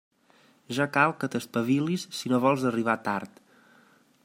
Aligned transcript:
Ja 0.77 0.87
cal 0.95 1.13
que 1.23 1.29
t'espavilis 1.35 2.07
si 2.21 2.33
no 2.33 2.41
vols 2.47 2.67
arribar 2.73 2.99
tard. 3.11 3.39